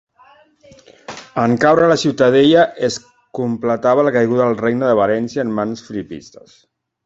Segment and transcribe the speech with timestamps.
[1.41, 2.97] En caure la ciutadella, es
[3.43, 6.61] completava la caiguda del Regne de València en mans filipistes.